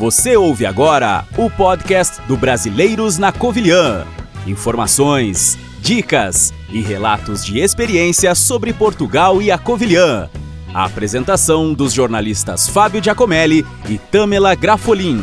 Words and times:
Você 0.00 0.34
ouve 0.34 0.64
agora 0.64 1.26
o 1.36 1.50
podcast 1.50 2.22
do 2.22 2.34
Brasileiros 2.34 3.18
na 3.18 3.30
Covilhã. 3.30 4.06
Informações, 4.46 5.58
dicas 5.82 6.54
e 6.70 6.80
relatos 6.80 7.44
de 7.44 7.58
experiência 7.58 8.34
sobre 8.34 8.72
Portugal 8.72 9.42
e 9.42 9.50
a 9.50 9.58
Covilhã. 9.58 10.30
A 10.72 10.86
apresentação 10.86 11.74
dos 11.74 11.92
jornalistas 11.92 12.66
Fábio 12.66 13.04
Giacomelli 13.04 13.62
e 13.90 13.98
Tamela 13.98 14.54
Grafolin. 14.54 15.22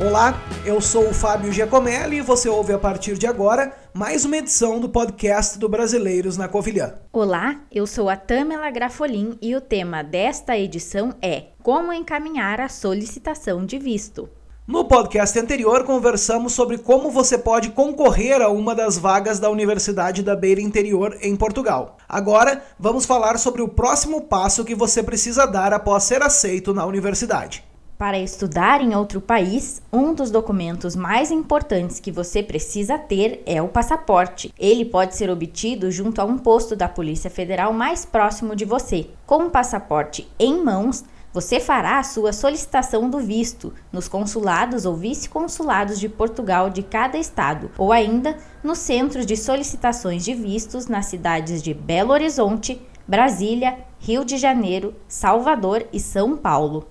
Olá, 0.00 0.34
eu 0.66 0.80
sou 0.80 1.08
o 1.08 1.14
Fábio 1.14 1.52
Giacomelli 1.52 2.16
e 2.16 2.20
você 2.20 2.48
ouve 2.48 2.72
a 2.72 2.78
partir 2.78 3.16
de 3.16 3.24
agora 3.24 3.72
mais 3.94 4.24
uma 4.24 4.36
edição 4.36 4.80
do 4.80 4.88
podcast 4.88 5.60
do 5.60 5.68
Brasileiros 5.68 6.36
na 6.36 6.48
Covilhã. 6.48 6.94
Olá, 7.12 7.60
eu 7.70 7.86
sou 7.86 8.08
a 8.08 8.16
Tamela 8.16 8.68
Grafolin 8.68 9.38
e 9.40 9.54
o 9.54 9.60
tema 9.60 10.02
desta 10.02 10.58
edição 10.58 11.14
é 11.22 11.44
Como 11.62 11.92
encaminhar 11.92 12.60
a 12.60 12.68
solicitação 12.68 13.64
de 13.64 13.78
visto. 13.78 14.28
No 14.66 14.84
podcast 14.84 15.38
anterior, 15.38 15.84
conversamos 15.84 16.52
sobre 16.52 16.78
como 16.78 17.12
você 17.12 17.38
pode 17.38 17.70
concorrer 17.70 18.42
a 18.42 18.48
uma 18.48 18.74
das 18.74 18.98
vagas 18.98 19.38
da 19.38 19.48
Universidade 19.48 20.24
da 20.24 20.34
Beira 20.34 20.60
Interior 20.60 21.16
em 21.22 21.36
Portugal. 21.36 21.96
Agora, 22.08 22.60
vamos 22.76 23.06
falar 23.06 23.38
sobre 23.38 23.62
o 23.62 23.68
próximo 23.68 24.22
passo 24.22 24.64
que 24.64 24.74
você 24.74 25.04
precisa 25.04 25.46
dar 25.46 25.72
após 25.72 26.02
ser 26.02 26.20
aceito 26.20 26.74
na 26.74 26.84
universidade. 26.84 27.62
Para 27.98 28.18
estudar 28.18 28.82
em 28.82 28.94
outro 28.94 29.22
país, 29.22 29.80
um 29.90 30.12
dos 30.12 30.30
documentos 30.30 30.94
mais 30.94 31.30
importantes 31.30 31.98
que 31.98 32.12
você 32.12 32.42
precisa 32.42 32.98
ter 32.98 33.42
é 33.46 33.62
o 33.62 33.68
passaporte. 33.68 34.52
Ele 34.58 34.84
pode 34.84 35.16
ser 35.16 35.30
obtido 35.30 35.90
junto 35.90 36.20
a 36.20 36.24
um 36.26 36.36
posto 36.36 36.76
da 36.76 36.90
Polícia 36.90 37.30
Federal 37.30 37.72
mais 37.72 38.04
próximo 38.04 38.54
de 38.54 38.66
você. 38.66 39.08
Com 39.24 39.46
o 39.46 39.50
passaporte 39.50 40.28
em 40.38 40.62
mãos, 40.62 41.06
você 41.32 41.58
fará 41.58 41.98
a 41.98 42.02
sua 42.02 42.34
solicitação 42.34 43.08
do 43.08 43.18
visto 43.18 43.72
nos 43.90 44.08
consulados 44.08 44.84
ou 44.84 44.94
vice-consulados 44.94 45.98
de 45.98 46.06
Portugal 46.06 46.68
de 46.68 46.82
cada 46.82 47.16
estado, 47.16 47.70
ou 47.78 47.92
ainda 47.92 48.36
nos 48.62 48.76
centros 48.76 49.24
de 49.24 49.38
solicitações 49.38 50.22
de 50.22 50.34
vistos 50.34 50.86
nas 50.86 51.06
cidades 51.06 51.62
de 51.62 51.72
Belo 51.72 52.12
Horizonte, 52.12 52.78
Brasília, 53.08 53.78
Rio 53.98 54.22
de 54.22 54.36
Janeiro, 54.36 54.94
Salvador 55.08 55.86
e 55.94 55.98
São 55.98 56.36
Paulo. 56.36 56.86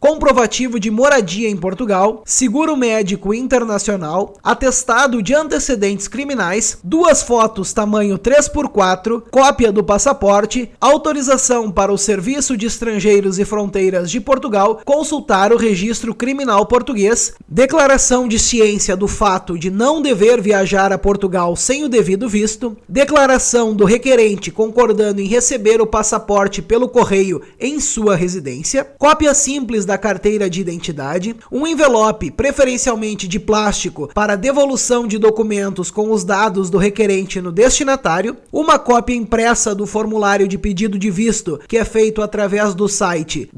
comprovativo 0.00 0.80
de 0.80 0.90
moradia 0.90 1.48
em 1.48 1.56
Portugal, 1.56 2.22
seguro 2.24 2.76
médico 2.76 3.34
internacional, 3.34 4.34
atestado 4.42 5.22
de 5.22 5.34
antecedentes 5.34 6.08
criminais, 6.08 6.78
duas 6.82 7.22
fotos 7.22 7.72
tamanho 7.72 8.18
3x4, 8.18 9.22
cópia 9.30 9.70
do 9.70 9.84
passaporte, 9.84 10.70
autorização 10.80 11.70
para 11.70 11.92
o 11.92 11.98
Serviço 11.98 12.56
de 12.56 12.66
Estrangeiros 12.66 13.38
e 13.38 13.44
Fronteiras 13.44 14.10
de 14.10 14.20
Portugal 14.20 14.80
consultar 14.84 15.52
o 15.52 15.56
registro 15.56 16.14
criminal 16.14 16.64
português, 16.66 17.34
declaração 17.48 18.28
de 18.28 18.38
ciência 18.38 18.96
do 18.96 19.08
fato 19.08 19.58
de 19.58 19.70
não 19.70 20.00
dever 20.00 20.40
viajar 20.40 20.92
a 20.92 20.98
Portugal 20.98 21.56
sem 21.56 21.84
o 21.84 21.88
devido 21.88 22.28
visto, 22.28 22.76
declaração 22.88 23.74
do 23.74 23.84
requerente 23.84 24.50
concordando 24.50 25.20
em 25.20 25.26
receber 25.26 25.80
o 25.80 25.86
passaporte 25.86 26.62
pelo 26.62 26.88
correio 26.88 27.42
em 27.60 27.80
sua 27.80 28.16
residência, 28.16 28.86
cópia 28.98 29.25
cópia 29.26 29.34
simples 29.34 29.84
da 29.84 29.98
carteira 29.98 30.48
de 30.48 30.60
identidade, 30.60 31.34
um 31.50 31.66
envelope, 31.66 32.30
preferencialmente 32.30 33.26
de 33.26 33.40
plástico, 33.40 34.08
para 34.14 34.36
devolução 34.36 35.04
de 35.04 35.18
documentos 35.18 35.90
com 35.90 36.12
os 36.12 36.22
dados 36.22 36.70
do 36.70 36.78
requerente 36.78 37.40
no 37.40 37.50
destinatário, 37.50 38.36
uma 38.52 38.78
cópia 38.78 39.16
impressa 39.16 39.74
do 39.74 39.84
formulário 39.84 40.46
de 40.46 40.56
pedido 40.56 40.96
de 40.96 41.10
visto, 41.10 41.58
que 41.66 41.76
é 41.76 41.84
feito 41.84 42.22
através 42.22 42.72
do 42.72 42.88
site 42.88 43.48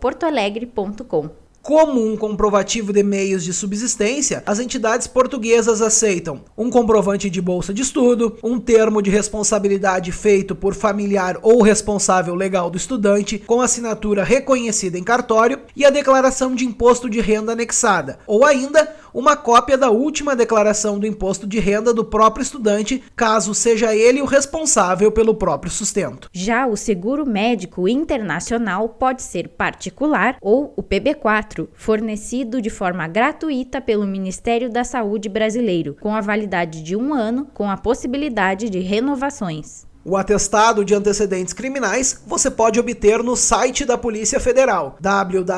www.consuladoportugalportoalegre.com. 0.00 1.46
Como 1.66 2.00
um 2.00 2.16
comprovativo 2.16 2.92
de 2.92 3.02
meios 3.02 3.42
de 3.42 3.52
subsistência, 3.52 4.40
as 4.46 4.60
entidades 4.60 5.08
portuguesas 5.08 5.82
aceitam 5.82 6.44
um 6.56 6.70
comprovante 6.70 7.28
de 7.28 7.42
bolsa 7.42 7.74
de 7.74 7.82
estudo, 7.82 8.38
um 8.40 8.60
termo 8.60 9.02
de 9.02 9.10
responsabilidade 9.10 10.12
feito 10.12 10.54
por 10.54 10.76
familiar 10.76 11.36
ou 11.42 11.62
responsável 11.62 12.36
legal 12.36 12.70
do 12.70 12.76
estudante 12.76 13.36
com 13.40 13.60
assinatura 13.60 14.22
reconhecida 14.22 14.96
em 14.96 15.02
cartório 15.02 15.58
e 15.74 15.84
a 15.84 15.90
declaração 15.90 16.54
de 16.54 16.64
imposto 16.64 17.10
de 17.10 17.20
renda 17.20 17.50
anexada, 17.50 18.20
ou 18.28 18.44
ainda 18.44 18.94
uma 19.16 19.34
cópia 19.34 19.78
da 19.78 19.90
última 19.90 20.36
declaração 20.36 20.98
do 20.98 21.06
imposto 21.06 21.46
de 21.46 21.58
renda 21.58 21.94
do 21.94 22.04
próprio 22.04 22.42
estudante, 22.42 23.02
caso 23.16 23.54
seja 23.54 23.96
ele 23.96 24.20
o 24.20 24.26
responsável 24.26 25.10
pelo 25.10 25.34
próprio 25.34 25.72
sustento. 25.72 26.28
Já 26.34 26.66
o 26.66 26.76
seguro 26.76 27.24
médico 27.24 27.88
internacional 27.88 28.90
pode 28.90 29.22
ser 29.22 29.48
particular 29.48 30.36
ou 30.42 30.74
o 30.76 30.82
PB4, 30.82 31.66
fornecido 31.72 32.60
de 32.60 32.68
forma 32.68 33.08
gratuita 33.08 33.80
pelo 33.80 34.06
Ministério 34.06 34.68
da 34.68 34.84
Saúde 34.84 35.30
brasileiro, 35.30 35.96
com 35.98 36.14
a 36.14 36.20
validade 36.20 36.82
de 36.82 36.94
um 36.94 37.14
ano, 37.14 37.46
com 37.54 37.70
a 37.70 37.76
possibilidade 37.78 38.68
de 38.68 38.80
renovações. 38.80 39.86
O 40.08 40.16
atestado 40.16 40.84
de 40.84 40.94
antecedentes 40.94 41.52
criminais 41.52 42.22
você 42.24 42.48
pode 42.48 42.78
obter 42.78 43.24
no 43.24 43.34
site 43.34 43.84
da 43.84 43.98
Polícia 43.98 44.38
Federal, 44.38 44.96
www.pf.gov.br 45.00 45.56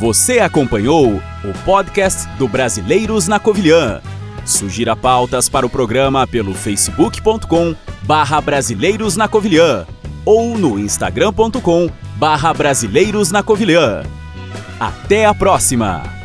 Você 0.03 0.41
acompanhou 0.41 1.23
o 1.45 1.65
podcast 1.65 2.29
do 2.37 2.49
Brasileiros 2.49 3.29
na 3.29 3.39
Covilhã. 3.39 4.01
Sugira 4.45 4.97
pautas 4.97 5.49
para 5.49 5.65
o 5.65 5.71
programa 5.71 6.27
pelo 6.27 6.55
facebook.com 6.55 7.73
barra 8.03 8.41
Brasileiros 8.41 9.17
na 9.17 9.29
Covilhã 9.29 9.87
ou 10.25 10.59
no 10.59 10.77
instagram.com 10.77 11.89
barra 12.17 12.53
Brasileiros 12.53 13.31
na 13.31 13.45
Covilhã. 13.45 14.03
Até 14.81 15.25
a 15.25 15.33
próxima! 15.33 16.22